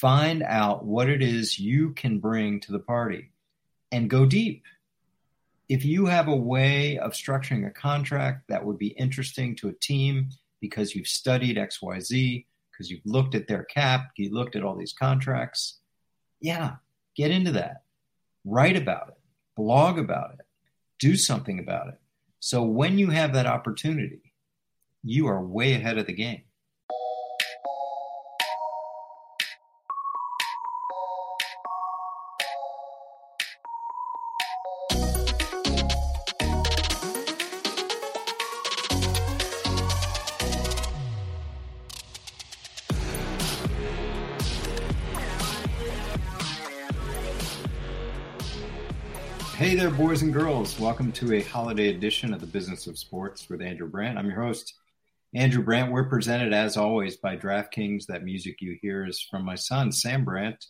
[0.00, 3.30] Find out what it is you can bring to the party
[3.90, 4.62] and go deep.
[5.70, 9.72] If you have a way of structuring a contract that would be interesting to a
[9.72, 10.28] team
[10.60, 14.92] because you've studied XYZ, because you've looked at their cap, you looked at all these
[14.92, 15.78] contracts,
[16.40, 16.74] yeah,
[17.16, 17.84] get into that.
[18.44, 19.18] Write about it,
[19.56, 20.44] blog about it,
[20.98, 21.98] do something about it.
[22.40, 24.34] So when you have that opportunity,
[25.02, 26.42] you are way ahead of the game.
[49.96, 50.78] Boys and girls.
[50.78, 54.18] Welcome to a holiday edition of the Business of Sports with Andrew Brandt.
[54.18, 54.74] I'm your host,
[55.34, 55.90] Andrew Brandt.
[55.90, 58.04] We're presented, as always, by DraftKings.
[58.04, 60.66] That music you hear is from my son, Sam Brandt,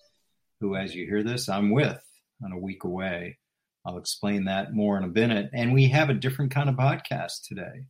[0.61, 2.01] who, as you hear this, I'm with
[2.45, 3.39] on a week away.
[3.85, 5.51] I'll explain that more in a minute.
[5.53, 7.87] And we have a different kind of podcast today.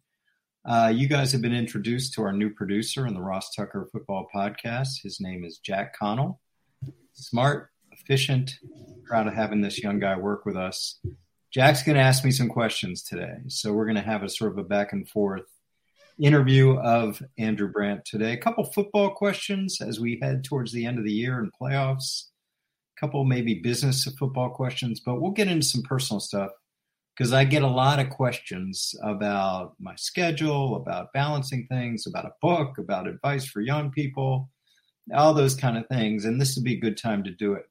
[0.64, 4.26] Uh, you guys have been introduced to our new producer in the Ross Tucker Football
[4.34, 5.02] Podcast.
[5.02, 6.40] His name is Jack Connell.
[7.12, 8.54] Smart, efficient.
[9.04, 10.98] Proud of having this young guy work with us.
[11.52, 13.36] Jack's going to ask me some questions today.
[13.48, 15.46] So we're going to have a sort of a back and forth
[16.18, 18.32] interview of Andrew Brandt today.
[18.32, 22.24] A couple football questions as we head towards the end of the year and playoffs.
[22.96, 26.50] A couple maybe business of football questions, but we'll get into some personal stuff
[27.16, 32.34] because I get a lot of questions about my schedule, about balancing things, about a
[32.42, 34.50] book, about advice for young people,
[35.14, 36.24] all those kind of things.
[36.24, 37.66] And this would be a good time to do it.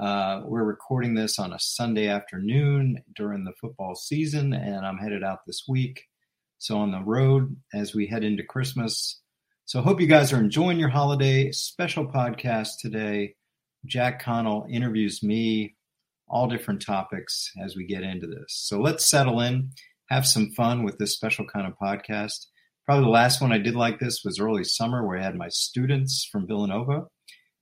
[0.00, 5.24] Uh, we're recording this on a Sunday afternoon during the football season, and I'm headed
[5.24, 6.04] out this week.
[6.58, 9.20] So, on the road as we head into Christmas.
[9.64, 11.50] So, hope you guys are enjoying your holiday.
[11.50, 13.34] Special podcast today.
[13.86, 15.74] Jack Connell interviews me,
[16.28, 18.46] all different topics as we get into this.
[18.50, 19.70] So, let's settle in,
[20.10, 22.46] have some fun with this special kind of podcast.
[22.86, 25.48] Probably the last one I did like this was early summer, where I had my
[25.48, 27.06] students from Villanova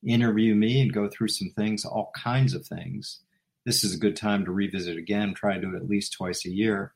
[0.05, 3.21] interview me and go through some things, all kinds of things.
[3.65, 6.47] This is a good time to revisit again, try to do it at least twice
[6.47, 6.95] a year.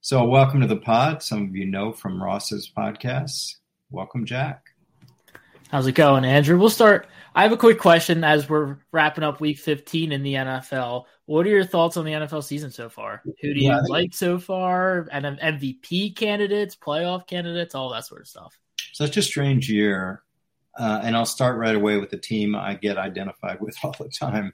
[0.00, 1.22] So, welcome to the pod.
[1.22, 3.54] Some of you know from Ross's podcasts.
[3.90, 4.66] Welcome, Jack.
[5.70, 6.58] How's it going, Andrew?
[6.58, 7.08] We'll start.
[7.34, 11.06] I have a quick question as we're wrapping up week 15 in the NFL.
[11.26, 13.22] What are your thoughts on the NFL season so far?
[13.24, 15.08] Who do you yeah, like so far?
[15.10, 18.56] And MVP candidates, playoff candidates, all that sort of stuff.
[18.92, 20.22] Such a strange year.
[20.78, 24.08] Uh, and I'll start right away with the team I get identified with all the
[24.08, 24.52] time.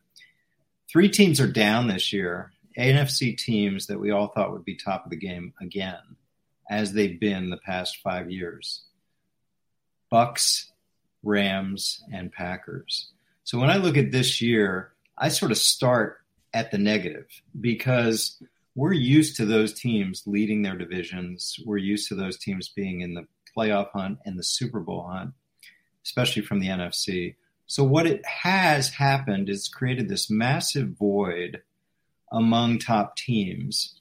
[0.90, 2.52] Three teams are down this year.
[2.78, 6.16] NFC teams that we all thought would be top of the game again,
[6.68, 8.82] as they've been the past five years.
[10.12, 10.66] Bucs,
[11.22, 13.10] Rams, and Packers.
[13.44, 16.18] So when I look at this year, I sort of start
[16.54, 17.26] at the negative
[17.60, 18.42] because
[18.74, 21.56] we're used to those teams leading their divisions.
[21.64, 23.26] We're used to those teams being in the
[23.56, 25.34] playoff hunt and the Super Bowl hunt
[26.04, 27.36] especially from the NFC.
[27.66, 31.62] So what it has happened is created this massive void
[32.32, 34.00] among top teams.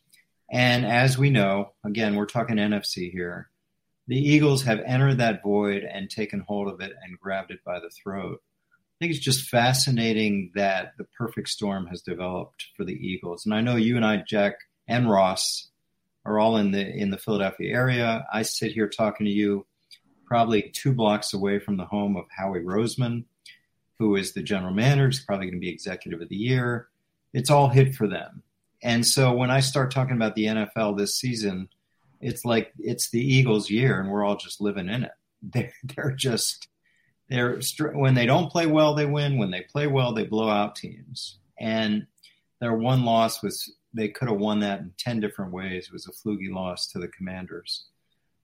[0.52, 3.50] And as we know, again, we're talking NFC here,
[4.08, 7.80] the Eagles have entered that void and taken hold of it and grabbed it by
[7.80, 8.42] the throat.
[8.74, 13.46] I think it's just fascinating that the perfect storm has developed for the Eagles.
[13.46, 14.56] And I know you and I, Jack
[14.88, 15.70] and Ross,
[16.26, 18.26] are all in the in the Philadelphia area.
[18.34, 19.66] I sit here talking to you
[20.30, 23.26] probably two blocks away from the home of Howie Roseman,
[23.98, 25.08] who is the general manager.
[25.08, 26.88] He's probably going to be executive of the year.
[27.34, 28.44] It's all hit for them.
[28.82, 31.68] And so when I start talking about the NFL this season,
[32.22, 35.12] it's like it's the Eagles' year, and we're all just living in it.
[35.42, 36.68] They're, they're just
[37.30, 37.60] they're
[37.94, 39.38] when they don't play well, they win.
[39.38, 41.38] When they play well, they blow out teams.
[41.58, 42.08] And
[42.60, 45.86] their one loss was they could have won that in ten different ways.
[45.86, 47.86] It was a fluky loss to the Commanders.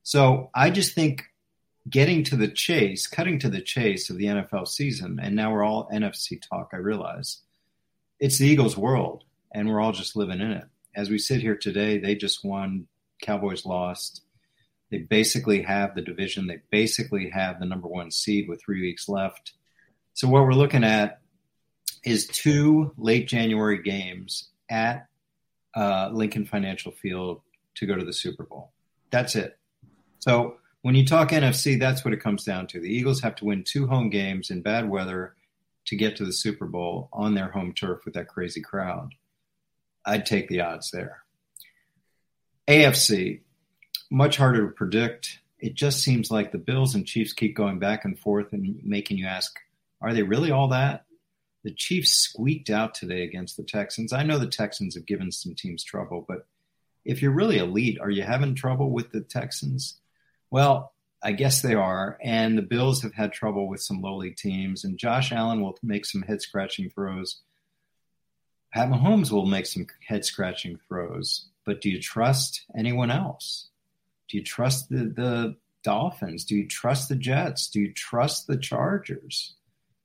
[0.04, 1.26] So I just think
[1.90, 5.64] getting to the chase, cutting to the chase of the NFL season, and now we're
[5.64, 7.42] all NFC talk, I realize.
[8.20, 10.66] It's the Eagles' world, and we're all just living in it.
[10.96, 12.88] As we sit here today, they just won,
[13.22, 14.22] Cowboys lost.
[14.90, 19.10] They basically have the division, they basically have the number one seed with three weeks
[19.10, 19.54] left.
[20.14, 21.20] So, what we're looking at
[22.04, 25.08] is two late January games at
[25.76, 27.42] uh, Lincoln Financial Field
[27.76, 28.72] to go to the Super Bowl.
[29.12, 29.58] That's it.
[30.20, 32.80] So, when you talk NFC, that's what it comes down to.
[32.80, 35.34] The Eagles have to win two home games in bad weather
[35.86, 39.16] to get to the Super Bowl on their home turf with that crazy crowd.
[40.06, 41.24] I'd take the odds there.
[42.68, 43.42] AFC,
[44.12, 45.40] much harder to predict.
[45.58, 49.18] It just seems like the Bills and Chiefs keep going back and forth and making
[49.18, 49.58] you ask,
[50.02, 51.06] Are they really all that?
[51.64, 54.14] The Chiefs squeaked out today against the Texans.
[54.14, 56.46] I know the Texans have given some teams trouble, but
[57.04, 60.00] if you're really elite, are you having trouble with the Texans?
[60.56, 62.18] Well, I guess they are.
[62.24, 66.06] And the Bills have had trouble with some lowly teams, and Josh Allen will make
[66.06, 67.42] some head scratching throws.
[68.74, 71.50] Pat Mahomes will make some head scratching throws.
[71.66, 73.68] But do you trust anyone else?
[74.30, 76.46] Do you trust the, the Dolphins?
[76.46, 77.68] Do you trust the Jets?
[77.68, 79.56] Do you trust the Chargers?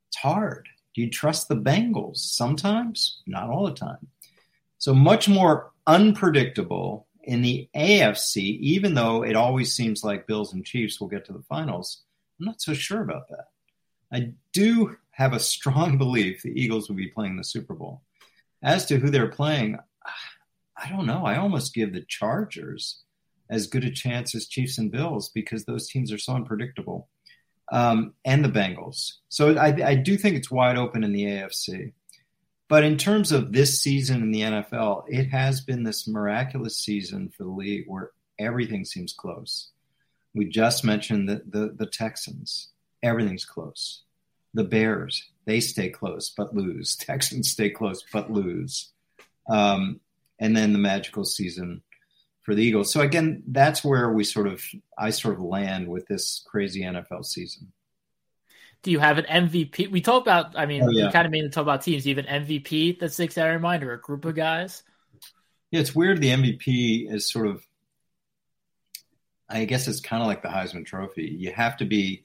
[0.08, 0.68] It's hard.
[0.96, 2.16] Do you trust the Bengals?
[2.16, 4.08] Sometimes, not all the time.
[4.78, 10.64] So much more unpredictable in the AFC, even though it always seems like Bills and
[10.64, 12.02] Chiefs will get to the finals.
[12.38, 13.46] I'm not so sure about that.
[14.12, 18.02] I do have a strong belief the Eagles will be playing the Super Bowl.
[18.62, 19.78] As to who they're playing,
[20.76, 21.24] I don't know.
[21.24, 23.02] I almost give the Chargers
[23.50, 27.08] as good a chance as Chiefs and Bills because those teams are so unpredictable
[27.70, 29.14] um, and the Bengals.
[29.28, 31.92] So I, I do think it's wide open in the AFC.
[32.70, 37.28] But in terms of this season in the NFL, it has been this miraculous season
[37.28, 39.72] for the league where everything seems close.
[40.36, 42.68] We just mentioned the, the, the Texans.
[43.02, 44.04] Everything's close.
[44.54, 46.94] The Bears, they stay close but lose.
[47.00, 48.92] Texans stay close but lose.
[49.48, 49.98] Um,
[50.38, 51.82] and then the magical season
[52.42, 52.92] for the Eagles.
[52.92, 54.62] So again, that's where we sort of
[54.96, 57.72] I sort of land with this crazy NFL season.
[58.82, 59.90] Do you have an MVP?
[59.90, 60.58] We talk about.
[60.58, 61.06] I mean, oh, yeah.
[61.06, 62.04] we kind of mainly talk about teams.
[62.04, 64.82] Do you have an MVP that sticks out in mind, or a group of guys?
[65.70, 66.20] Yeah, it's weird.
[66.20, 67.64] The MVP is sort of.
[69.48, 71.36] I guess it's kind of like the Heisman Trophy.
[71.38, 72.24] You have to be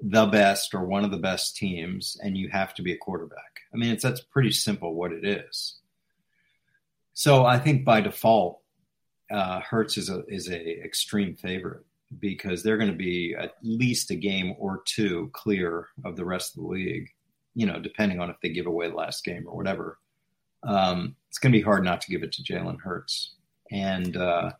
[0.00, 3.60] the best or one of the best teams, and you have to be a quarterback.
[3.72, 5.76] I mean, it's that's pretty simple what it is.
[7.14, 8.60] So I think by default,
[9.30, 11.85] uh, Hurts is a is a extreme favorite
[12.18, 16.56] because they're going to be at least a game or two clear of the rest
[16.56, 17.10] of the league.
[17.54, 19.98] You know, depending on if they give away the last game or whatever.
[20.62, 23.34] Um, it's going to be hard not to give it to Jalen Hurts.
[23.70, 24.52] And uh,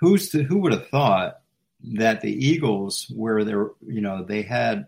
[0.00, 1.40] who's the, who would have thought
[1.82, 4.86] that the Eagles, where they're you know they had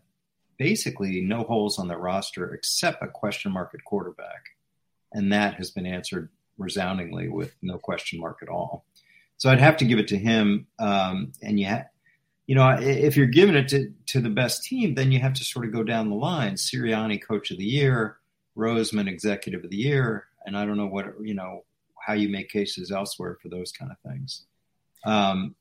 [0.59, 4.45] basically no holes on their roster except a question mark at quarterback,
[5.13, 6.29] and that has been answered
[6.59, 8.85] resoundingly with no question mark at all.
[9.43, 10.69] So I'd have to give it to him.
[10.79, 11.87] Um, and ha-
[12.47, 15.45] you know, if you're giving it to, to the best team, then you have to
[15.45, 16.55] sort of go down the line.
[16.55, 18.19] Sirianni, coach of the year,
[18.57, 21.65] Roseman, executive of the year, and I don't know what you know
[22.07, 24.45] how you make cases elsewhere for those kind of things.
[25.05, 25.57] Um,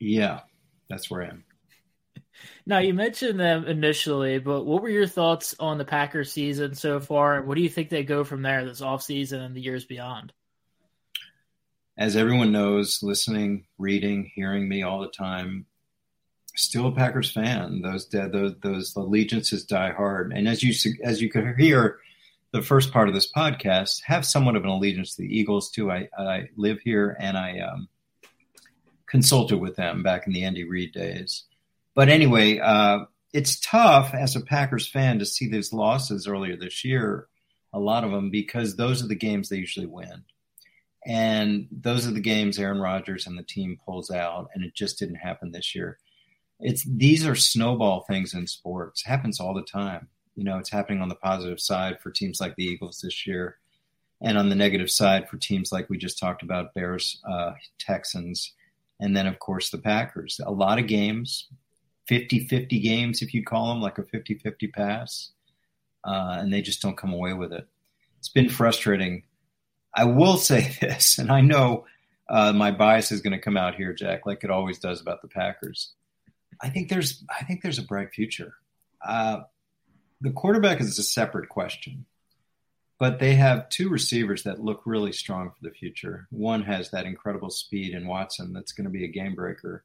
[0.00, 0.40] yeah,
[0.90, 1.44] that's where I am.
[2.66, 7.00] Now you mentioned them initially, but what were your thoughts on the Packers season so
[7.00, 7.42] far?
[7.42, 10.32] What do you think they go from there this offseason and the years beyond?
[11.96, 15.66] As everyone knows, listening, reading, hearing me all the time,
[16.58, 17.80] still a Packers fan.
[17.82, 20.32] Those those those allegiances die hard.
[20.32, 21.98] And as you as you could hear,
[22.52, 25.90] the first part of this podcast have somewhat of an allegiance to the Eagles too.
[25.90, 27.88] I I live here and I um,
[29.06, 31.44] consulted with them back in the Andy Reid days.
[31.98, 36.84] But anyway, uh, it's tough as a Packers fan to see these losses earlier this
[36.84, 37.26] year,
[37.72, 40.22] a lot of them, because those are the games they usually win.
[41.04, 45.00] And those are the games Aaron Rodgers and the team pulls out, and it just
[45.00, 45.98] didn't happen this year.
[46.60, 49.02] It's these are snowball things in sports.
[49.04, 50.06] It happens all the time.
[50.36, 53.56] You know, it's happening on the positive side for teams like the Eagles this year,
[54.20, 58.52] and on the negative side for teams like we just talked about, Bears, uh, Texans,
[59.00, 60.40] and then of course the Packers.
[60.46, 61.48] A lot of games,
[62.08, 65.30] 50 50 games, if you'd call them, like a 50 50 pass.
[66.04, 67.68] Uh, and they just don't come away with it.
[68.18, 69.24] It's been frustrating.
[69.94, 71.84] I will say this, and I know
[72.28, 75.22] uh, my bias is going to come out here, Jack, like it always does about
[75.22, 75.92] the Packers.
[76.60, 78.54] I think there's, I think there's a bright future.
[79.06, 79.40] Uh,
[80.20, 82.06] the quarterback is a separate question,
[82.98, 86.26] but they have two receivers that look really strong for the future.
[86.30, 89.84] One has that incredible speed in Watson that's going to be a game breaker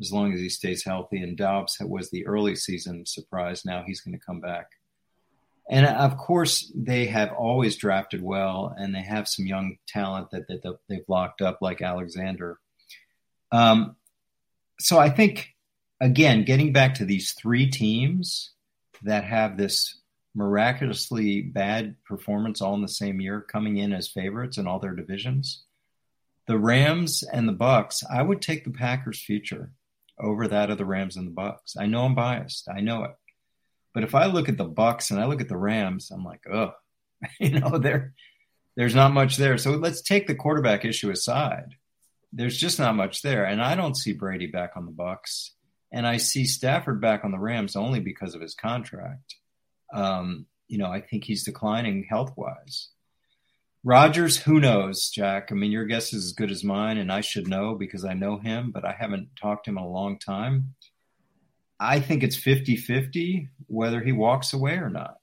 [0.00, 1.18] as long as he stays healthy.
[1.18, 3.64] And Doubs was the early season surprise.
[3.64, 4.70] Now he's going to come back.
[5.70, 10.48] And of course, they have always drafted well, and they have some young talent that,
[10.48, 12.58] that, they've locked up, like Alexander.
[13.52, 13.96] Um,
[14.80, 15.54] so I think,
[16.00, 18.52] again, getting back to these three teams
[19.02, 20.00] that have this
[20.34, 24.94] miraculously bad performance all in the same year, coming in as favorites in all their
[24.94, 25.64] divisions.
[26.46, 29.72] The Rams and the Bucs, I would take the Packers' future
[30.20, 31.76] over that of the Rams and the Bucs.
[31.78, 32.68] I know I'm biased.
[32.68, 33.14] I know it.
[33.94, 36.42] But if I look at the Bucs and I look at the Rams, I'm like,
[36.50, 36.72] oh,
[37.40, 38.14] you know, there
[38.76, 39.58] there's not much there.
[39.58, 41.74] So let's take the quarterback issue aside.
[42.32, 43.44] There's just not much there.
[43.44, 45.50] And I don't see Brady back on the Bucs.
[45.90, 49.34] And I see Stafford back on the Rams only because of his contract.
[49.92, 52.90] Um, you know, I think he's declining health wise.
[53.84, 55.48] Rodgers, who knows, Jack?
[55.50, 58.14] I mean, your guess is as good as mine, and I should know because I
[58.14, 60.74] know him, but I haven't talked to him in a long time.
[61.80, 65.16] I think it's 50 50 whether he walks away or not.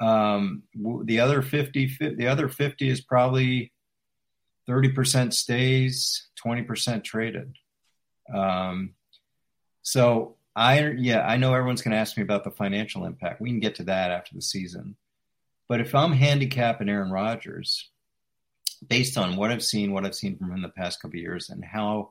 [0.00, 0.64] Um,
[1.04, 3.72] the other 50, the other 50 is probably
[4.68, 7.56] 30% stays, 20% traded.
[8.32, 8.94] Um,
[9.82, 13.40] so I, yeah, I know everyone's going to ask me about the financial impact.
[13.40, 14.96] We can get to that after the season.
[15.72, 17.88] But if I'm handicapping Aaron Rodgers,
[18.86, 21.64] based on what I've seen, what I've seen from him the past couple years, and
[21.64, 22.10] how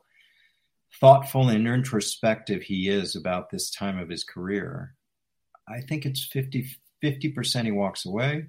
[1.00, 4.96] thoughtful and introspective he is about this time of his career,
[5.70, 8.48] I think it's 50 50% he walks away,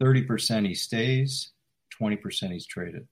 [0.00, 1.50] 30% he stays,
[2.00, 3.08] 20% he's traded.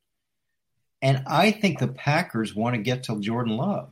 [1.02, 3.90] And I think the Packers want to get to Jordan Love.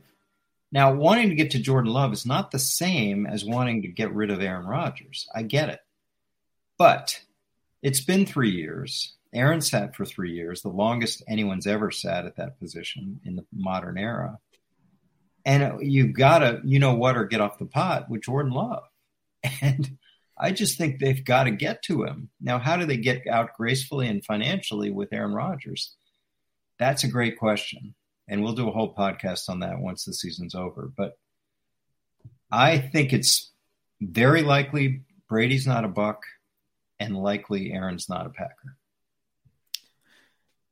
[0.71, 4.13] Now, wanting to get to Jordan Love is not the same as wanting to get
[4.13, 5.27] rid of Aaron Rodgers.
[5.35, 5.81] I get it.
[6.77, 7.21] But
[7.81, 9.15] it's been three years.
[9.33, 13.45] Aaron sat for three years, the longest anyone's ever sat at that position in the
[13.53, 14.39] modern era.
[15.45, 18.83] And you've gotta, you know what, or get off the pot with Jordan Love.
[19.61, 19.97] And
[20.37, 22.29] I just think they've got to get to him.
[22.41, 25.95] Now, how do they get out gracefully and financially with Aaron Rodgers?
[26.77, 27.95] That's a great question.
[28.27, 30.91] And we'll do a whole podcast on that once the season's over.
[30.97, 31.17] But
[32.51, 33.51] I think it's
[34.01, 36.17] very likely Brady's not a Buc
[36.99, 38.77] and likely Aaron's not a Packer.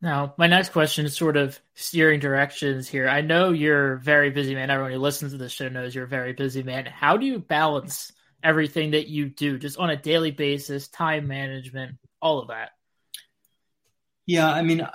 [0.01, 3.08] Now, my next question is sort of steering directions here.
[3.08, 4.70] I know you're a very busy man.
[4.70, 6.86] Everyone who listens to this show knows you're a very busy man.
[6.86, 8.12] How do you balance
[8.44, 12.72] everything that you do just on a daily basis, time management, all of that?
[14.25, 14.86] Yeah, I mean,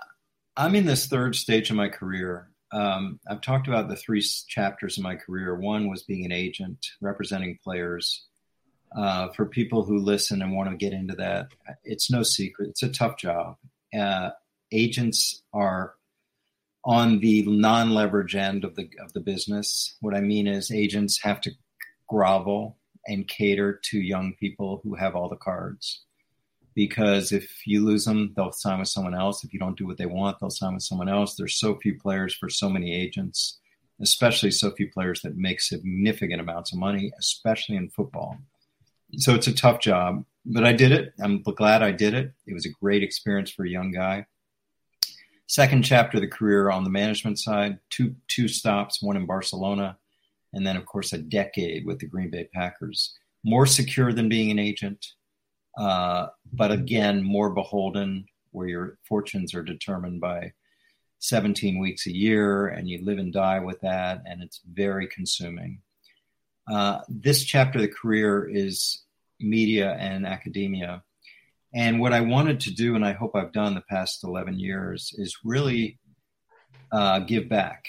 [0.56, 2.50] I'm in this third stage of my career.
[2.70, 5.54] Um, I've talked about the three chapters of my career.
[5.54, 8.26] One was being an agent, representing players
[8.96, 11.48] uh, for people who listen and want to get into that,
[11.84, 12.70] it's no secret.
[12.70, 13.56] It's a tough job.
[13.98, 14.30] Uh,
[14.72, 15.94] agents are
[16.84, 19.96] on the non-leverage end of the of the business.
[20.00, 21.50] What I mean is, agents have to
[22.08, 26.02] grovel and cater to young people who have all the cards.
[26.74, 29.42] Because if you lose them, they'll sign with someone else.
[29.42, 31.34] If you don't do what they want, they'll sign with someone else.
[31.34, 33.58] There's so few players for so many agents,
[34.00, 38.38] especially so few players that make significant amounts of money, especially in football
[39.16, 41.14] so it's a tough job, but I did it.
[41.20, 42.32] I'm glad I did it.
[42.46, 44.26] It was a great experience for a young guy.
[45.46, 49.96] Second chapter of the career on the management side, two two stops, one in Barcelona,
[50.52, 53.16] and then of course a decade with the Green Bay Packers.
[53.44, 55.06] More secure than being an agent,
[55.78, 60.52] uh, but again more beholden, where your fortunes are determined by
[61.20, 65.80] 17 weeks a year, and you live and die with that, and it's very consuming.
[66.70, 69.02] Uh, this chapter of the career is
[69.40, 71.02] media and academia.
[71.74, 75.14] And what I wanted to do, and I hope I've done the past 11 years,
[75.16, 75.98] is really
[76.90, 77.86] uh, give back.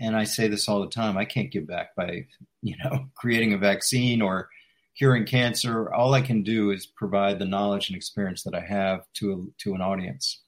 [0.00, 2.26] And I say this all the time I can't give back by,
[2.62, 4.48] you know, creating a vaccine or
[4.96, 5.92] curing cancer.
[5.92, 9.62] All I can do is provide the knowledge and experience that I have to, a,
[9.62, 10.42] to an audience.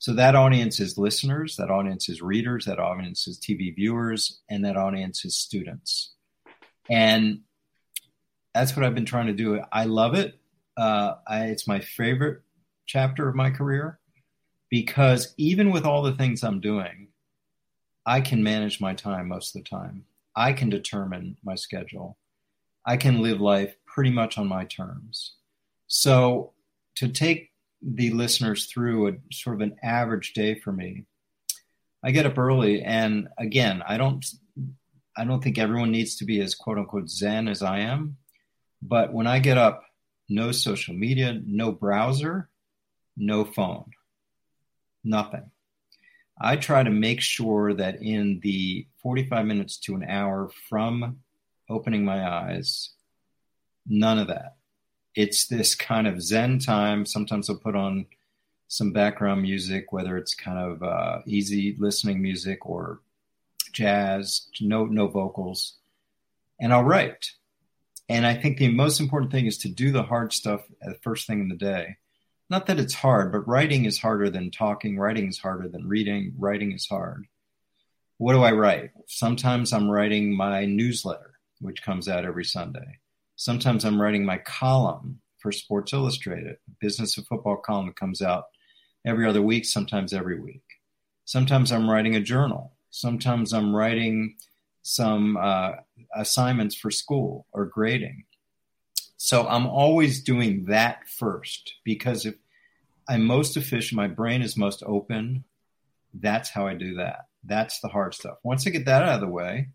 [0.00, 4.64] So that audience is listeners, that audience is readers, that audience is TV viewers, and
[4.64, 6.14] that audience is students.
[6.90, 7.40] And
[8.54, 9.62] that's what I've been trying to do.
[9.72, 10.38] I love it.
[10.76, 12.42] Uh, I, it's my favorite
[12.86, 13.98] chapter of my career
[14.70, 17.08] because even with all the things I'm doing,
[18.06, 20.04] I can manage my time most of the time.
[20.34, 22.16] I can determine my schedule.
[22.86, 25.34] I can live life pretty much on my terms.
[25.88, 26.52] So
[26.96, 27.50] to take
[27.82, 31.04] the listeners through a sort of an average day for me,
[32.02, 34.24] I get up early and again, I don't
[35.18, 38.16] I don't think everyone needs to be as quote unquote zen as I am.
[38.80, 39.82] But when I get up,
[40.28, 42.48] no social media, no browser,
[43.16, 43.90] no phone,
[45.02, 45.50] nothing.
[46.40, 51.18] I try to make sure that in the 45 minutes to an hour from
[51.68, 52.90] opening my eyes,
[53.86, 54.56] none of that.
[55.16, 57.04] It's this kind of Zen time.
[57.04, 58.06] Sometimes I'll put on
[58.68, 63.00] some background music, whether it's kind of uh, easy listening music or
[63.72, 65.76] jazz, no no vocals,
[66.60, 67.32] and I'll write.
[68.08, 71.26] And I think the most important thing is to do the hard stuff the first
[71.26, 71.96] thing in the day.
[72.50, 74.98] Not that it's hard, but writing is harder than talking.
[74.98, 76.32] Writing is harder than reading.
[76.38, 77.26] Writing is hard.
[78.16, 78.90] What do I write?
[79.06, 82.98] Sometimes I'm writing my newsletter, which comes out every Sunday.
[83.36, 88.22] Sometimes I'm writing my column for Sports Illustrated, a business of football column that comes
[88.22, 88.46] out
[89.06, 90.64] every other week, sometimes every week.
[91.26, 92.72] Sometimes I'm writing a journal.
[92.90, 94.36] Sometimes I'm writing
[94.82, 95.72] some uh,
[96.14, 98.24] assignments for school or grading.
[99.16, 102.34] So I'm always doing that first because if
[103.08, 105.44] I'm most efficient, my brain is most open.
[106.14, 107.26] That's how I do that.
[107.44, 108.38] That's the hard stuff.
[108.42, 109.68] Once I get that out of the way,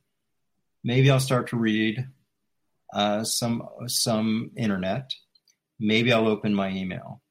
[0.84, 2.08] maybe I'll start to read
[2.93, 5.13] uh, some some internet.
[5.79, 7.22] Maybe I'll open my email.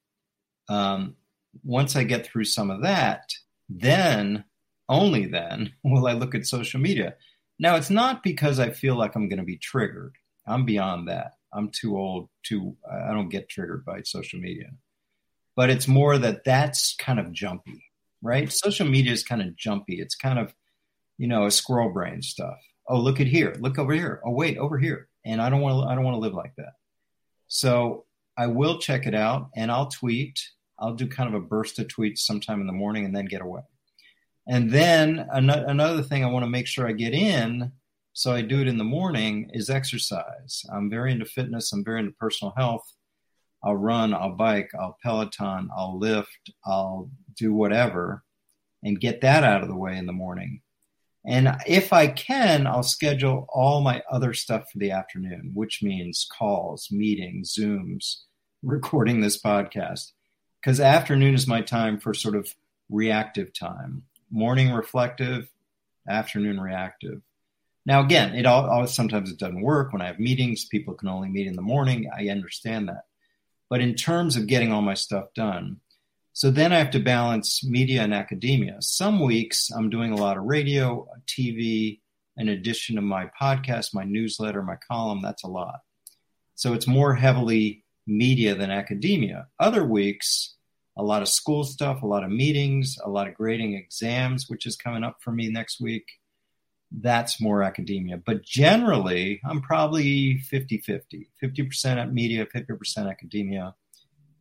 [0.68, 1.16] Um,
[1.64, 3.32] once I get through some of that,
[3.68, 4.44] then
[4.92, 7.14] only then will I look at social media.
[7.58, 10.16] Now, it's not because I feel like I'm going to be triggered.
[10.46, 11.32] I'm beyond that.
[11.52, 14.70] I'm too old to, I don't get triggered by social media.
[15.54, 17.84] But it's more that that's kind of jumpy,
[18.22, 18.50] right?
[18.50, 20.00] Social media is kind of jumpy.
[20.00, 20.54] It's kind of,
[21.18, 22.58] you know, a squirrel brain stuff.
[22.88, 23.54] Oh, look at here.
[23.60, 24.20] Look over here.
[24.24, 25.08] Oh, wait, over here.
[25.24, 26.72] And I don't want to, I don't want to live like that.
[27.48, 28.06] So
[28.36, 30.40] I will check it out and I'll tweet.
[30.78, 33.42] I'll do kind of a burst of tweets sometime in the morning and then get
[33.42, 33.62] away.
[34.48, 37.72] And then an- another thing I want to make sure I get in,
[38.12, 40.64] so I do it in the morning, is exercise.
[40.72, 42.92] I'm very into fitness, I'm very into personal health.
[43.64, 48.24] I'll run, I'll bike, I'll Peloton, I'll lift, I'll do whatever
[48.82, 50.62] and get that out of the way in the morning.
[51.24, 56.26] And if I can, I'll schedule all my other stuff for the afternoon, which means
[56.36, 58.22] calls, meetings, Zooms,
[58.62, 60.10] recording this podcast.
[60.60, 62.52] Because afternoon is my time for sort of
[62.90, 65.48] reactive time morning reflective,
[66.08, 67.20] afternoon reactive.
[67.84, 70.64] Now, again, it all, all, sometimes it doesn't work when I have meetings.
[70.64, 72.10] People can only meet in the morning.
[72.16, 73.04] I understand that,
[73.68, 75.80] but in terms of getting all my stuff done,
[76.32, 78.76] so then I have to balance media and academia.
[78.80, 82.00] Some weeks I'm doing a lot of radio, TV,
[82.38, 85.20] in addition to my podcast, my newsletter, my column.
[85.22, 85.80] That's a lot.
[86.54, 89.48] So it's more heavily media than academia.
[89.58, 90.54] Other weeks
[90.96, 94.66] a lot of school stuff, a lot of meetings, a lot of grading exams, which
[94.66, 96.04] is coming up for me next week.
[96.90, 98.18] That's more academia.
[98.18, 103.74] But generally, I'm probably 50 50, 50% at media, 50% academia.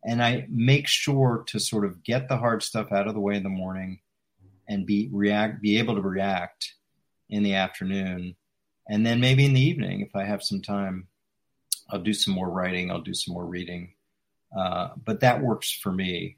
[0.03, 3.36] And I make sure to sort of get the hard stuff out of the way
[3.36, 3.99] in the morning
[4.67, 6.73] and be react be able to react
[7.30, 8.36] in the afternoon.
[8.89, 11.08] And then maybe in the evening, if I have some time,
[11.89, 13.93] I'll do some more writing, I'll do some more reading.
[14.58, 16.38] Uh, but that works for me.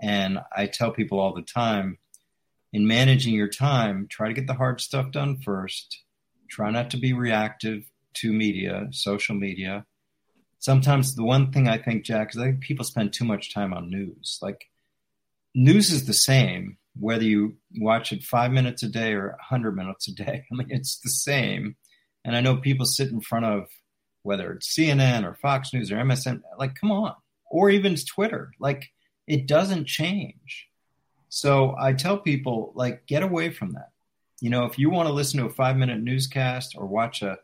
[0.00, 1.98] And I tell people all the time
[2.72, 6.02] in managing your time, try to get the hard stuff done first.
[6.48, 7.84] Try not to be reactive
[8.14, 9.86] to media, social media.
[10.58, 13.72] Sometimes the one thing I think, Jack, is I think people spend too much time
[13.72, 14.38] on news.
[14.42, 14.66] Like,
[15.54, 20.08] news is the same whether you watch it five minutes a day or 100 minutes
[20.08, 20.44] a day.
[20.52, 21.76] I mean, it's the same.
[22.24, 23.68] And I know people sit in front of
[24.22, 27.14] whether it's CNN or Fox News or MSN, like, come on,
[27.50, 28.52] or even Twitter.
[28.58, 28.90] Like,
[29.30, 30.68] it doesn't change.
[31.28, 33.92] So I tell people, like, get away from that.
[34.40, 37.38] You know, if you want to listen to a five minute newscast or watch a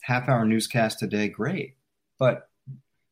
[0.00, 1.74] half hour newscast a day, great.
[2.20, 2.48] But,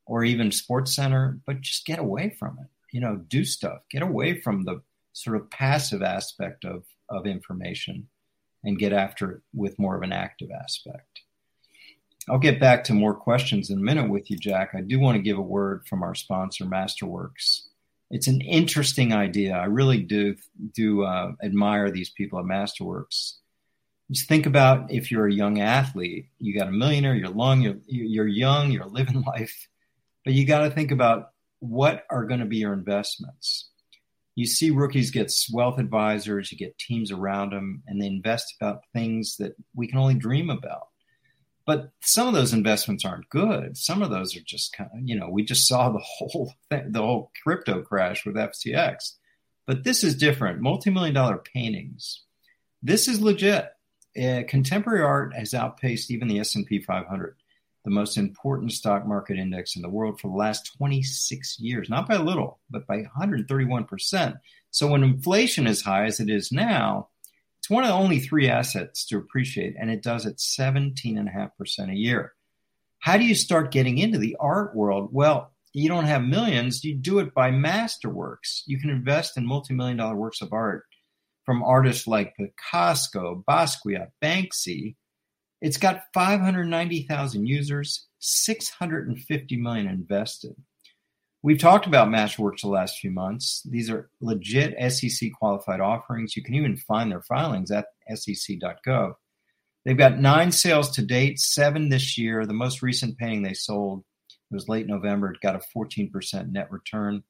[0.07, 2.69] or even Sports Center, but just get away from it.
[2.93, 3.81] You know, do stuff.
[3.91, 8.07] Get away from the sort of passive aspect of, of information
[8.63, 11.23] and get after it with more of an active aspect.
[12.29, 14.75] I'll get back to more questions in a minute with you, Jack.
[14.77, 17.63] I do want to give a word from our sponsor, Masterworks
[18.11, 19.55] it's an interesting idea.
[19.55, 20.37] I really do
[20.75, 23.35] do uh, admire these people at Masterworks.
[24.11, 27.79] Just think about if you're a young athlete, you got a millionaire, you're long, you're,
[27.87, 29.69] you're young, you're living life,
[30.25, 33.71] but you got to think about what are going to be your investments.
[34.37, 38.83] You see rookies get wealth advisors, you get teams around them, and they invest about
[38.93, 40.89] things that we can only dream about.
[41.67, 43.77] But some of those investments aren't good.
[43.77, 46.93] Some of those are just kind of, you know, we just saw the whole thing,
[46.93, 49.15] the whole crypto crash with FTX.
[49.67, 50.61] But this is different.
[50.61, 52.23] Multi-million dollar paintings.
[52.83, 53.69] This is legit.
[54.17, 57.37] Uh, contemporary art has outpaced even the S&P 500,
[57.85, 61.91] the most important stock market index in the world for the last 26 years.
[61.91, 64.39] Not by a little, but by 131%.
[64.71, 67.09] So when inflation is high as it is now,
[67.67, 71.97] it's one of the only three assets to appreciate, and it does it 17.5% a
[71.97, 72.33] year.
[73.01, 75.09] How do you start getting into the art world?
[75.11, 78.63] Well, you don't have millions, you do it by masterworks.
[78.67, 80.85] You can invest in multi million dollar works of art
[81.45, 84.95] from artists like Picasso, Basquiat, Banksy.
[85.61, 90.55] It's got 590,000 users, 650 million invested.
[91.47, 93.63] We've talked about Masterworks the last few months.
[93.71, 96.35] These are legit SEC qualified offerings.
[96.35, 99.15] You can even find their filings at sec.gov.
[99.85, 102.47] They've got nine sales to date, seven this year.
[102.47, 104.03] The most recent painting they sold
[104.51, 105.31] was late November.
[105.31, 107.23] It got a 14% net return.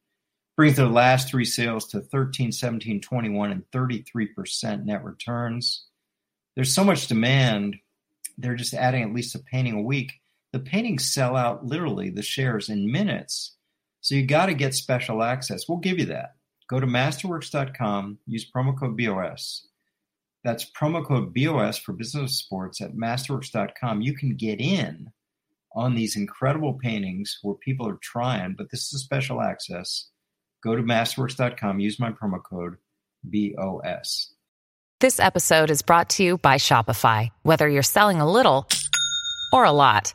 [0.57, 5.85] Brings their last three sales to 13, 17, 21, and 33% net returns.
[6.55, 7.76] There's so much demand
[8.38, 10.14] they're just adding at least a painting a week.
[10.55, 13.52] The paintings sell out literally the shares in minutes.
[14.06, 15.68] So you got to get special access.
[15.68, 16.36] We'll give you that.
[16.70, 19.66] Go to masterworks.com, use promo code BOS.
[20.44, 24.02] That's promo code BOS for business sports at masterworks.com.
[24.02, 25.08] You can get in
[25.74, 30.08] on these incredible paintings where people are trying, but this is special access.
[30.62, 32.76] Go to masterworks.com, use my promo code
[33.24, 34.34] BOS.
[35.00, 37.30] This episode is brought to you by Shopify.
[37.42, 38.68] Whether you're selling a little
[39.52, 40.14] or a lot,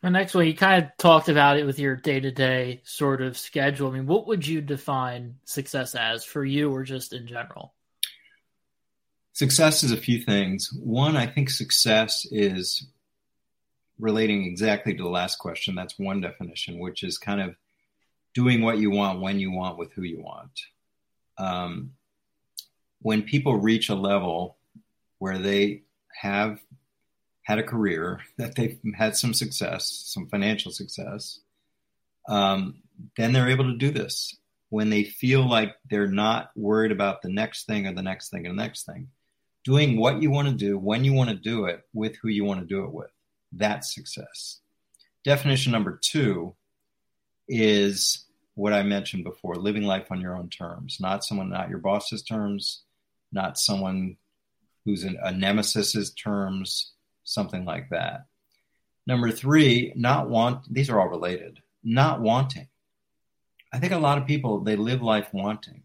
[0.00, 3.20] The next one, you kind of talked about it with your day to day sort
[3.20, 3.88] of schedule.
[3.88, 7.74] I mean, what would you define success as for you or just in general?
[9.32, 10.72] Success is a few things.
[10.72, 12.86] One, I think success is
[13.98, 15.74] relating exactly to the last question.
[15.74, 17.56] That's one definition, which is kind of
[18.34, 20.60] doing what you want, when you want, with who you want.
[21.38, 21.92] Um,
[23.00, 24.58] when people reach a level
[25.18, 25.82] where they
[26.20, 26.60] have
[27.48, 31.40] had a career, that they've had some success, some financial success,
[32.28, 32.82] um,
[33.16, 34.36] then they're able to do this.
[34.68, 38.44] When they feel like they're not worried about the next thing or the next thing
[38.44, 39.08] or the next thing,
[39.64, 42.44] doing what you want to do, when you want to do it, with who you
[42.44, 43.10] want to do it with.
[43.50, 44.60] That's success.
[45.24, 46.54] Definition number two
[47.48, 51.78] is what I mentioned before living life on your own terms, not someone, not your
[51.78, 52.82] boss's terms,
[53.32, 54.18] not someone
[54.84, 56.92] who's an, a nemesis's terms,
[57.28, 58.26] something like that.
[59.06, 62.68] Number three, not want, these are all related, not wanting.
[63.72, 65.82] I think a lot of people, they live life wanting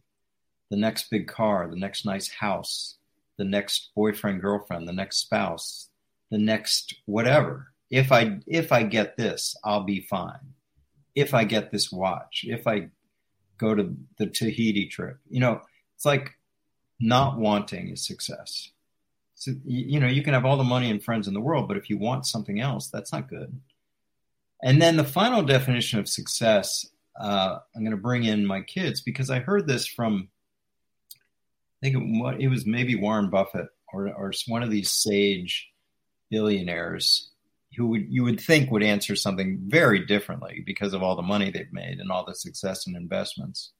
[0.73, 2.97] the next big car, the next nice house,
[3.37, 5.89] the next boyfriend, girlfriend, the next spouse,
[6.31, 7.67] the next whatever.
[7.91, 10.55] If I if I get this, I'll be fine.
[11.13, 12.89] If I get this watch, if I
[13.59, 15.61] go to the Tahiti trip, you know,
[15.95, 16.31] it's like
[16.99, 18.71] not wanting is success.
[19.43, 21.75] So, you, know, you can have all the money and friends in the world, but
[21.75, 23.59] if you want something else, that's not good.
[24.63, 26.85] And then the final definition of success,
[27.19, 30.29] uh, I'm going to bring in my kids because I heard this from,
[31.13, 35.69] I think it, it was maybe Warren Buffett or, or one of these sage
[36.31, 37.29] billionaires
[37.75, 41.51] who would, you would think would answer something very differently because of all the money
[41.51, 43.73] they've made and all the success and investments.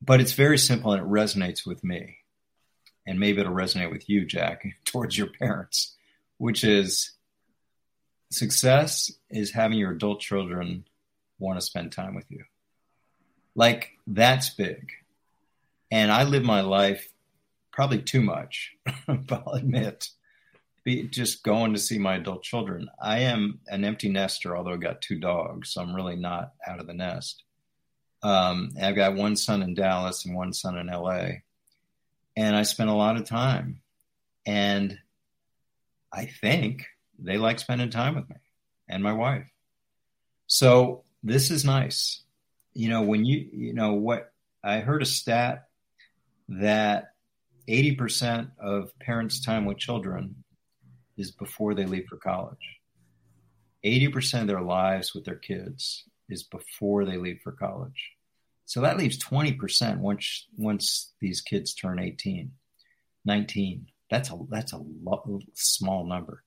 [0.00, 2.18] But it's very simple and it resonates with me.
[3.06, 5.96] And maybe it'll resonate with you, Jack, towards your parents,
[6.38, 7.12] which is
[8.30, 10.84] success is having your adult children
[11.38, 12.44] want to spend time with you.
[13.54, 14.92] Like that's big.
[15.90, 17.12] And I live my life
[17.72, 18.76] probably too much,
[19.08, 20.10] I'll admit
[20.84, 22.88] be just going to see my adult children.
[23.00, 26.80] I am an empty nester, although I've got two dogs, so I'm really not out
[26.80, 27.44] of the nest.
[28.22, 31.40] Um, I've got one son in Dallas and one son in LA,
[32.40, 33.82] and I spend a lot of time.
[34.46, 34.98] And
[36.10, 36.86] I think
[37.18, 38.36] they like spending time with me
[38.88, 39.46] and my wife.
[40.46, 42.22] So this is nice.
[42.72, 44.32] You know, when you, you know, what
[44.64, 45.68] I heard a stat
[46.48, 47.12] that
[47.68, 50.42] 80% of parents' time with children
[51.18, 52.78] is before they leave for college.
[53.84, 58.12] 80% of their lives with their kids is before they leave for college.
[58.70, 62.52] So that leaves 20% once once these kids turn 18,
[63.24, 63.86] 19.
[64.08, 66.44] That's a that's a lo- small number.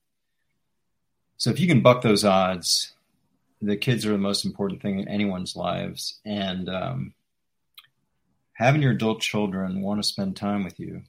[1.36, 2.94] So if you can buck those odds,
[3.60, 7.14] the kids are the most important thing in anyone's lives, and um,
[8.54, 11.02] having your adult children want to spend time with you,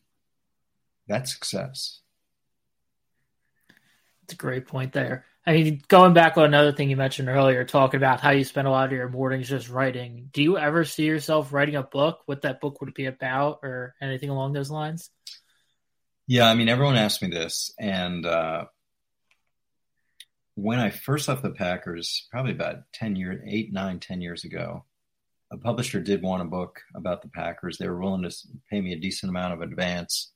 [1.08, 2.01] that's success.
[4.25, 5.23] It's a great point there.
[5.45, 8.67] I mean, going back on another thing you mentioned earlier, talking about how you spend
[8.67, 10.29] a lot of your mornings just writing.
[10.33, 12.21] Do you ever see yourself writing a book?
[12.25, 15.11] What that book would be about, or anything along those lines?
[16.25, 18.65] Yeah, I mean, everyone asks me this, and uh,
[20.55, 24.85] when I first left the Packers, probably about ten years, eight, nine, ten years ago,
[25.51, 27.77] a publisher did want a book about the Packers.
[27.77, 28.35] They were willing to
[28.71, 30.31] pay me a decent amount of advance,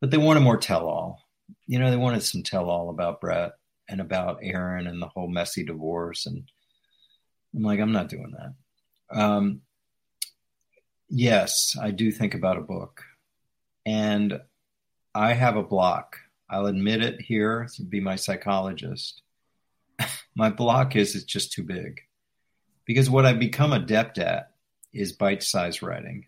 [0.00, 1.20] but they wanted more tell-all
[1.66, 3.52] you know, they wanted some tell all about Brett
[3.88, 6.26] and about Aaron and the whole messy divorce.
[6.26, 6.44] And
[7.54, 9.18] I'm like, I'm not doing that.
[9.20, 9.60] Um,
[11.08, 13.02] yes, I do think about a book.
[13.84, 14.40] And
[15.14, 16.16] I have a block.
[16.48, 19.22] I'll admit it here to be my psychologist.
[20.34, 22.00] My block is it's just too big.
[22.86, 24.52] Because what I've become adept at
[24.92, 26.26] is bite size writing.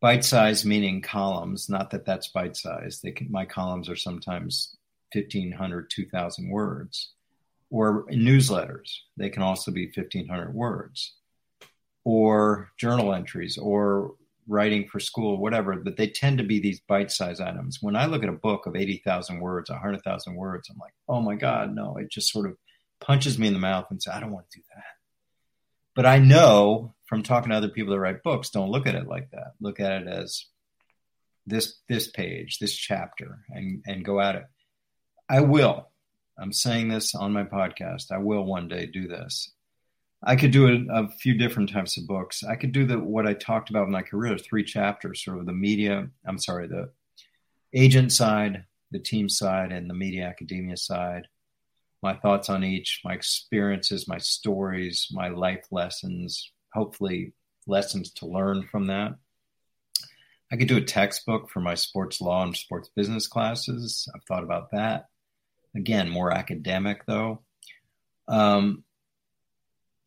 [0.00, 3.02] Bite size meaning columns, not that that's bite size.
[3.28, 4.76] my columns are sometimes
[5.12, 7.12] 1,500, 2,000 words.
[7.70, 11.14] Or newsletters, they can also be 1,500 words.
[12.04, 14.14] Or journal entries, or
[14.48, 17.78] writing for school, whatever, but they tend to be these bite size items.
[17.80, 21.34] When I look at a book of 80,000 words, 100,000 words, I'm like, oh my
[21.34, 22.56] God, no, it just sort of
[23.00, 24.84] punches me in the mouth and says, I don't want to do that.
[25.96, 29.08] But I know from talking to other people that write books, don't look at it
[29.08, 29.54] like that.
[29.60, 30.44] Look at it as
[31.46, 34.44] this this page, this chapter, and and go at it.
[35.28, 35.88] I will.
[36.38, 38.12] I'm saying this on my podcast.
[38.12, 39.50] I will one day do this.
[40.22, 42.42] I could do a, a, few different types of books.
[42.42, 45.46] I could do the what I talked about in my career, three chapters, sort of
[45.46, 46.08] the media.
[46.26, 46.90] I'm sorry, the
[47.72, 51.28] agent side, the team side, and the media academia side.
[52.06, 56.52] My thoughts on each, my experiences, my stories, my life lessons.
[56.72, 57.32] Hopefully,
[57.66, 59.16] lessons to learn from that.
[60.52, 64.08] I could do a textbook for my sports law and sports business classes.
[64.14, 65.08] I've thought about that.
[65.74, 67.40] Again, more academic though.
[68.28, 68.84] Um,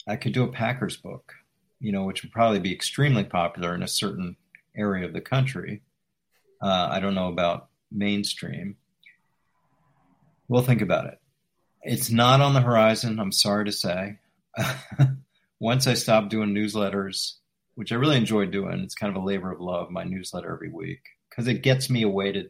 [0.07, 1.33] I could do a Packers book,
[1.81, 4.37] you know, which would probably be extremely popular in a certain
[4.73, 5.81] area of the country.
[6.63, 8.77] Uh, I don't know about mainstream.
[10.47, 11.18] We'll think about it.
[11.81, 14.19] It's not on the horizon, I'm sorry to say.
[15.59, 17.33] Once I stopped doing newsletters,
[17.75, 20.69] which I really enjoy doing, it's kind of a labor of love, my newsletter every
[20.69, 22.49] week, because it gets me away to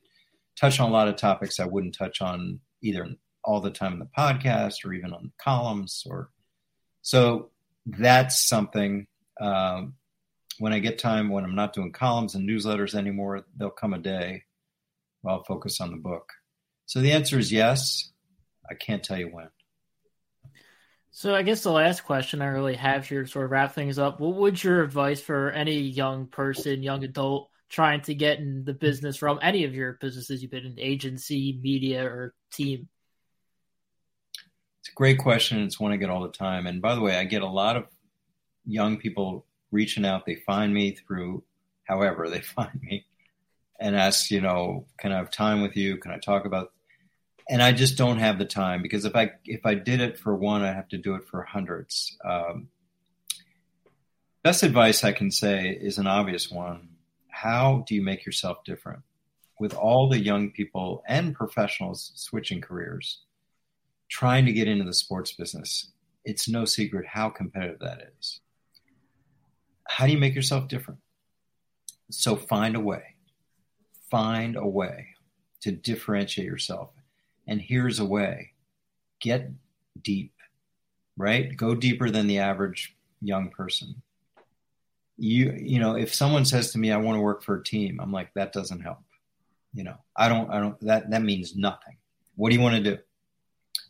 [0.60, 3.08] touch on a lot of topics I wouldn't touch on either
[3.44, 6.30] all the time in the podcast or even on columns or
[7.02, 7.50] so
[7.86, 9.08] that's something.
[9.40, 9.96] Um,
[10.60, 14.00] when I get time, when I'm not doing columns and newsletters anymore, there'll come a
[14.00, 14.44] day
[15.22, 16.30] where I'll focus on the book.
[16.86, 18.12] So the answer is yes.
[18.70, 19.50] I can't tell you when.
[21.12, 23.98] So I guess the last question I really have here to sort of wrap things
[23.98, 24.20] up.
[24.20, 28.74] What would your advice for any young person, young adult trying to get in the
[28.74, 32.88] business from any of your businesses you've been in agency, media, or team?
[34.82, 35.64] It's a great question.
[35.64, 36.68] It's one I get all the time.
[36.68, 37.86] And by the way, I get a lot of
[38.66, 40.26] young people reaching out.
[40.26, 41.44] They find me through
[41.86, 43.06] however they find me
[43.80, 45.98] and ask, you know, can I have time with you?
[45.98, 46.72] Can I talk about
[47.50, 50.36] and I just don't have the time because if I if I did it for
[50.36, 52.16] one, I have to do it for hundreds.
[52.24, 52.68] Um,
[54.44, 56.90] best advice I can say is an obvious one.
[57.28, 59.02] How do you make yourself different?
[59.60, 63.22] With all the young people and professionals switching careers,
[64.08, 65.92] trying to get into the sports business,
[66.24, 68.42] it's no secret how competitive that is.
[69.88, 71.00] How do you make yourself different?
[72.12, 73.16] So find a way.
[74.12, 75.08] Find a way
[75.62, 76.92] to differentiate yourself.
[77.50, 78.52] And here's a way
[79.20, 79.50] get
[80.02, 80.34] deep,
[81.18, 81.58] right?
[81.58, 84.02] Go deeper than the average young person.
[85.18, 88.00] You, you know, if someone says to me, I want to work for a team,
[88.00, 89.00] I'm like, that doesn't help.
[89.74, 91.98] You know, I don't, I don't, that, that means nothing.
[92.36, 93.02] What do you want to do?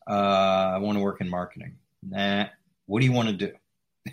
[0.09, 1.75] Uh, I want to work in marketing.
[2.01, 2.45] Nah.
[2.85, 3.53] What do you want to do?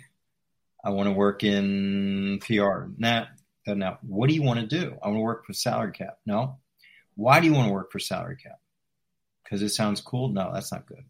[0.83, 2.87] I want to work in PR.
[2.97, 3.25] Nah.
[3.65, 4.97] Now, what do you want to do?
[5.01, 6.19] I want to work for salary cap.
[6.25, 6.57] No.
[7.15, 8.59] Why do you want to work for salary cap?
[9.47, 10.27] Because it sounds cool.
[10.27, 11.05] No, that's not good.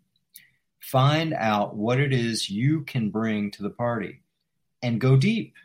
[0.79, 4.21] Find out what it is you can bring to the party
[4.83, 5.55] and go deep.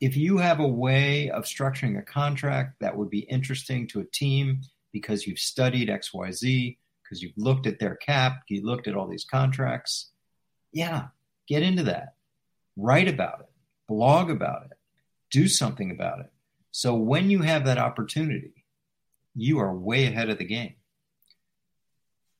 [0.00, 4.04] If you have a way of structuring a contract that would be interesting to a
[4.04, 4.62] team
[4.92, 9.24] because you've studied XYZ, because you've looked at their cap, you looked at all these
[9.24, 10.10] contracts.
[10.72, 11.06] Yeah,
[11.46, 12.14] get into that.
[12.76, 13.50] Write about it,
[13.86, 14.76] blog about it,
[15.30, 16.32] do something about it.
[16.72, 18.64] So when you have that opportunity,
[19.34, 20.74] you are way ahead of the game.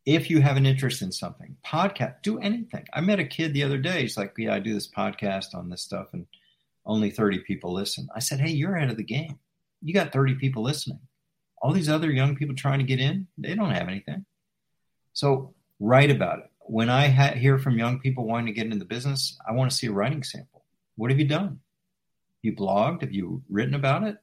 [0.09, 2.87] If you have an interest in something, podcast, do anything.
[2.95, 4.01] I met a kid the other day.
[4.01, 6.25] He's like, Yeah, I do this podcast on this stuff, and
[6.87, 8.09] only 30 people listen.
[8.17, 9.39] I said, Hey, you're ahead of the game.
[9.83, 11.01] You got 30 people listening.
[11.61, 14.25] All these other young people trying to get in, they don't have anything.
[15.13, 16.51] So write about it.
[16.61, 19.71] When I ha- hear from young people wanting to get into the business, I want
[19.71, 20.65] to see a writing sample.
[20.97, 21.61] What have you done?
[22.41, 23.03] You blogged?
[23.03, 24.17] Have you written about it?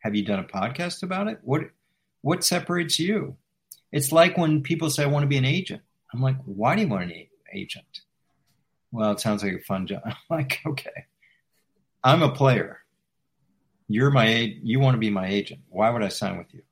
[0.00, 1.38] Have you done a podcast about it?
[1.42, 1.62] What
[2.20, 3.38] what separates you?
[3.94, 5.82] It's like when people say I want to be an agent.
[6.12, 8.00] I'm like, why do you want an agent?
[8.92, 10.02] Well, it sounds like a fun job.
[10.04, 11.06] I'm like, okay,
[12.02, 12.80] I'm a player.
[13.88, 15.62] You're my you want to be my agent.
[15.68, 16.62] Why would I sign with you?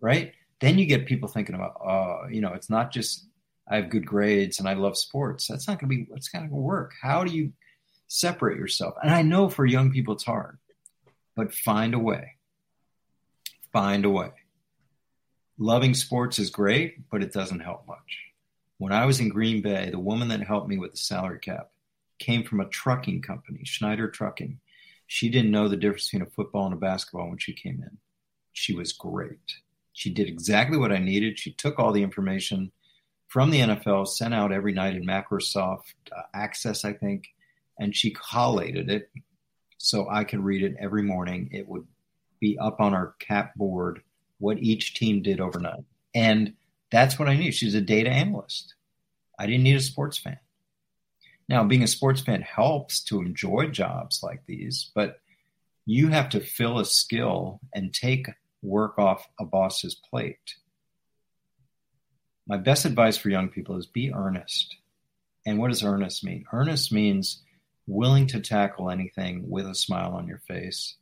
[0.00, 0.32] Right?
[0.64, 3.26] then you get people thinking about, uh, you know, it's not just
[3.68, 5.46] I have good grades and I love sports.
[5.46, 6.92] That's not going to be, not going to work.
[7.00, 7.52] How do you
[8.08, 8.94] separate yourself?
[9.02, 10.58] And I know for young people it's hard,
[11.36, 12.36] but find a way.
[13.72, 14.30] Find a way.
[15.58, 18.18] Loving sports is great, but it doesn't help much.
[18.78, 21.70] When I was in Green Bay, the woman that helped me with the salary cap
[22.18, 24.58] came from a trucking company, Schneider Trucking.
[25.06, 27.98] She didn't know the difference between a football and a basketball when she came in.
[28.52, 29.60] She was great.
[29.92, 31.38] She did exactly what I needed.
[31.38, 32.72] She took all the information
[33.28, 37.28] from the NFL, sent out every night in Microsoft uh, Access, I think,
[37.78, 39.08] and she collated it
[39.78, 41.50] so I could read it every morning.
[41.52, 41.86] It would
[42.40, 44.02] be up on our cap board
[44.38, 45.84] what each team did overnight.
[46.14, 46.54] And
[46.90, 47.50] that's what I knew.
[47.52, 48.74] She's a data analyst.
[49.38, 50.38] I didn't need a sports fan.
[51.48, 55.20] Now, being a sports fan helps to enjoy jobs like these, but
[55.84, 58.28] you have to fill a skill and take
[58.62, 60.54] work off a boss's plate.
[62.46, 64.76] My best advice for young people is be earnest.
[65.46, 66.44] And what does earnest mean?
[66.52, 67.42] Earnest means
[67.86, 70.96] willing to tackle anything with a smile on your face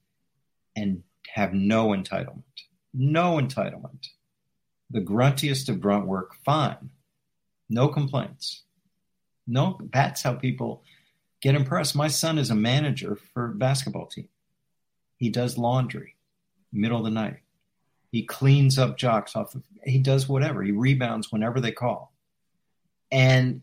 [0.74, 1.02] and
[1.34, 2.42] have no entitlement.
[2.94, 4.08] No entitlement.
[4.90, 6.90] The gruntiest of grunt work, fine.
[7.70, 8.64] No complaints.
[9.46, 10.82] No, that's how people
[11.40, 11.96] get impressed.
[11.96, 14.28] My son is a manager for a basketball team.
[15.16, 16.16] He does laundry,
[16.72, 17.38] middle of the night.
[18.10, 19.54] He cleans up jocks off.
[19.54, 20.62] Of, he does whatever.
[20.62, 22.12] He rebounds whenever they call,
[23.10, 23.62] and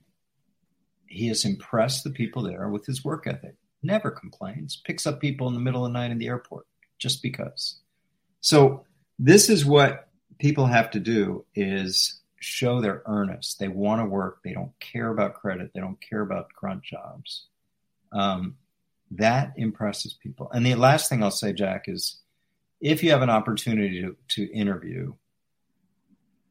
[1.05, 3.55] he has impressed the people there with his work ethic.
[3.83, 4.81] Never complains.
[4.83, 6.65] Picks up people in the middle of the night in the airport
[6.97, 7.79] just because.
[8.41, 8.85] So
[9.19, 10.07] this is what
[10.39, 13.59] people have to do: is show they're earnest.
[13.59, 14.39] They want to work.
[14.43, 15.71] They don't care about credit.
[15.73, 17.45] They don't care about grunt jobs.
[18.11, 18.55] Um,
[19.11, 20.49] that impresses people.
[20.51, 22.19] And the last thing I'll say, Jack, is
[22.79, 25.13] if you have an opportunity to, to interview,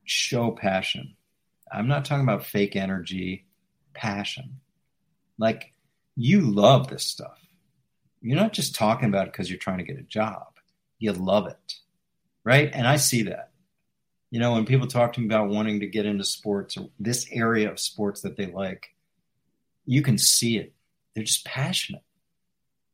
[0.09, 1.15] show passion.
[1.71, 3.47] I'm not talking about fake energy,
[3.95, 4.61] passion.
[5.39, 5.73] Like
[6.17, 7.39] you love this stuff.
[8.21, 10.55] You're not just talking about it because you're trying to get a job.
[10.99, 11.75] You love it.
[12.45, 12.71] Right.
[12.73, 13.49] And I see that
[14.31, 17.27] you know, when people talk to me about wanting to get into sports or this
[17.33, 18.89] area of sports that they like,
[19.87, 20.75] you can see it.
[21.15, 22.03] They're just passionate.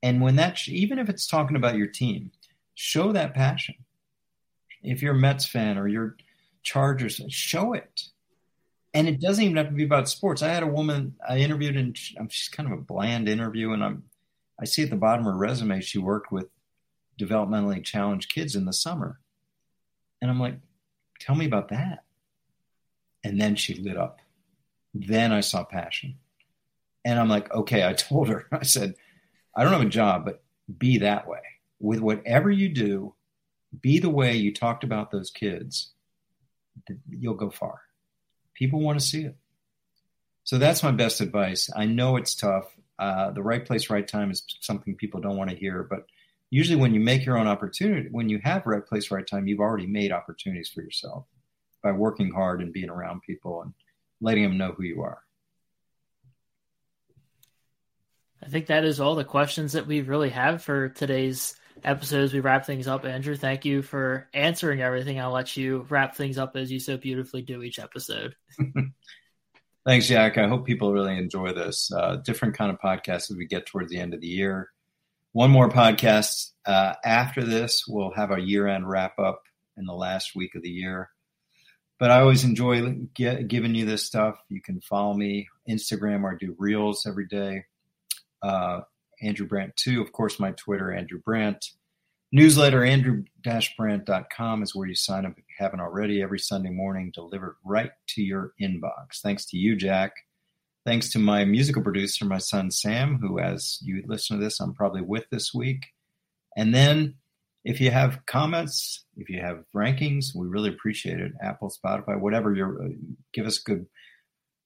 [0.03, 2.31] And when that, even if it's talking about your team,
[2.75, 3.75] show that passion.
[4.83, 6.17] If you're a Mets fan or you're
[6.63, 8.03] Chargers, show it.
[8.95, 10.41] And it doesn't even have to be about sports.
[10.41, 14.05] I had a woman I interviewed, and she's kind of a bland interview, and I'm,
[14.59, 16.47] I see at the bottom of her resume she worked with
[17.21, 19.19] developmentally challenged kids in the summer,
[20.25, 20.57] and I'm like,
[21.21, 22.05] Tell me about that.
[23.23, 24.21] And then she lit up.
[24.93, 26.17] Then I saw passion.
[27.05, 28.95] And I'm like, okay, I told her, I said,
[29.57, 30.43] I don't have a job, but
[30.79, 31.41] be that way.
[31.81, 33.15] With whatever you do,
[33.81, 35.93] be the way you talked about those kids.
[37.09, 37.81] You'll go far.
[38.55, 39.37] People want to see it.
[40.45, 41.71] So that's my best advice.
[41.75, 42.67] I know it's tough.
[42.99, 46.07] Uh, the right place, right time is something people don't want to hear, but
[46.51, 49.61] usually when you make your own opportunity, when you have right place, right time, you've
[49.61, 51.27] already made opportunities for yourself
[51.83, 53.73] by working hard and being around people and
[54.21, 55.19] letting them know who you are.
[58.43, 62.33] I think that is all the questions that we really have for today's episode as
[62.33, 63.05] we wrap things up.
[63.05, 65.19] Andrew, thank you for answering everything.
[65.19, 68.35] I'll let you wrap things up as you so beautifully do each episode.
[69.87, 70.39] Thanks, Jack.
[70.39, 71.91] I hope people really enjoy this.
[71.93, 74.71] Uh, different kind of podcast as we get towards the end of the year
[75.35, 77.85] one more podcast uh, after this.
[77.89, 79.43] We'll have our year end wrap up
[79.77, 81.11] in the last week of the year.
[81.99, 84.37] But I always enjoy get, giving you this stuff.
[84.49, 87.65] You can follow me Instagram or do reels every day.
[88.43, 88.83] Uh,
[89.23, 90.01] Andrew Brandt too.
[90.01, 91.67] Of course, my Twitter, Andrew Brandt.
[92.31, 97.57] Newsletter, andrew-brandt.com is where you sign up if you haven't already every Sunday morning delivered
[97.65, 99.21] right to your inbox.
[99.23, 100.13] Thanks to you, Jack.
[100.85, 104.75] Thanks to my musical producer, my son Sam, who, as you listen to this, I'm
[104.75, 105.87] probably with this week.
[106.57, 107.15] And then
[107.65, 111.33] if you have comments, if you have rankings, we really appreciate it.
[111.43, 112.89] Apple, Spotify, whatever you're, uh,
[113.33, 113.87] give us good,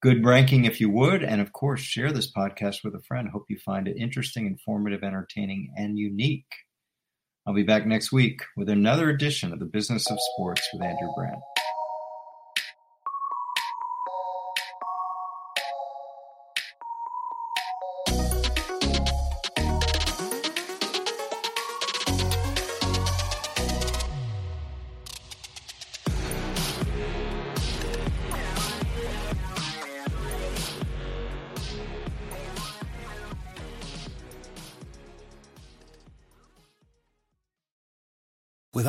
[0.02, 1.22] good ranking if you would.
[1.22, 3.28] And of course, share this podcast with a friend.
[3.28, 6.50] Hope you find it interesting, informative, entertaining, and unique.
[7.46, 11.08] I'll be back next week with another edition of the Business of Sports with Andrew
[11.16, 11.40] Brandt.